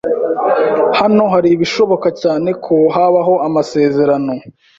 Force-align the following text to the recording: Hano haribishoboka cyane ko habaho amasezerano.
Hano 0.99 1.23
haribishoboka 1.33 2.07
cyane 2.21 2.49
ko 2.65 2.75
habaho 2.95 3.33
amasezerano. 3.47 4.33